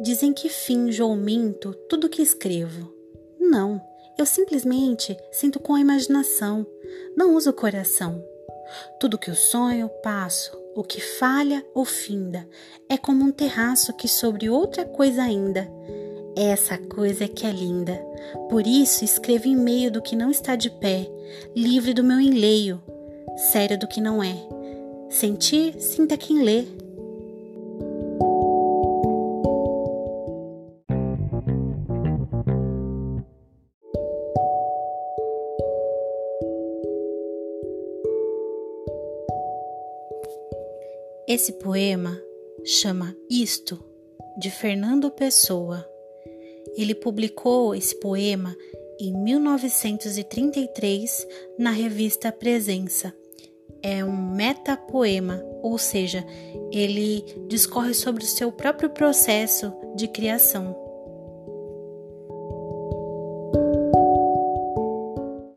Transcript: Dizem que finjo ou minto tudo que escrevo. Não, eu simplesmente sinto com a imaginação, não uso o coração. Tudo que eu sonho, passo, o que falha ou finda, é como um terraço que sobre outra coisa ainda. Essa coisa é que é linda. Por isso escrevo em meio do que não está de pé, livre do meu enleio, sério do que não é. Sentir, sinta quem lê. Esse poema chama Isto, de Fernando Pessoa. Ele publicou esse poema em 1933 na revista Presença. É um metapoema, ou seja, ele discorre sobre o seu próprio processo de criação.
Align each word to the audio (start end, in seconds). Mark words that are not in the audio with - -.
Dizem 0.00 0.32
que 0.32 0.48
finjo 0.48 1.06
ou 1.06 1.16
minto 1.16 1.74
tudo 1.88 2.08
que 2.08 2.22
escrevo. 2.22 2.92
Não, 3.40 3.80
eu 4.18 4.26
simplesmente 4.26 5.16
sinto 5.30 5.58
com 5.58 5.74
a 5.74 5.80
imaginação, 5.80 6.66
não 7.16 7.34
uso 7.34 7.50
o 7.50 7.54
coração. 7.54 8.22
Tudo 8.98 9.18
que 9.18 9.30
eu 9.30 9.34
sonho, 9.34 9.88
passo, 10.02 10.56
o 10.74 10.82
que 10.82 11.00
falha 11.00 11.64
ou 11.74 11.84
finda, 11.84 12.48
é 12.88 12.96
como 12.96 13.24
um 13.24 13.30
terraço 13.30 13.92
que 13.92 14.08
sobre 14.08 14.48
outra 14.48 14.84
coisa 14.84 15.22
ainda. 15.22 15.68
Essa 16.36 16.78
coisa 16.78 17.24
é 17.24 17.28
que 17.28 17.46
é 17.46 17.50
linda. 17.50 17.94
Por 18.48 18.66
isso 18.66 19.04
escrevo 19.04 19.48
em 19.48 19.56
meio 19.56 19.90
do 19.90 20.00
que 20.00 20.16
não 20.16 20.30
está 20.30 20.56
de 20.56 20.70
pé, 20.70 21.10
livre 21.54 21.92
do 21.92 22.02
meu 22.02 22.18
enleio, 22.18 22.82
sério 23.36 23.78
do 23.78 23.86
que 23.86 24.00
não 24.00 24.22
é. 24.22 24.34
Sentir, 25.10 25.78
sinta 25.78 26.16
quem 26.16 26.42
lê. 26.42 26.64
Esse 41.34 41.52
poema 41.54 42.20
chama 42.62 43.16
Isto, 43.30 43.82
de 44.38 44.50
Fernando 44.50 45.10
Pessoa. 45.10 45.82
Ele 46.76 46.94
publicou 46.94 47.74
esse 47.74 47.98
poema 47.98 48.54
em 49.00 49.14
1933 49.14 51.26
na 51.58 51.70
revista 51.70 52.30
Presença. 52.30 53.14
É 53.82 54.04
um 54.04 54.14
metapoema, 54.14 55.42
ou 55.62 55.78
seja, 55.78 56.22
ele 56.70 57.24
discorre 57.48 57.94
sobre 57.94 58.24
o 58.24 58.26
seu 58.26 58.52
próprio 58.52 58.90
processo 58.90 59.72
de 59.96 60.08
criação. 60.08 60.81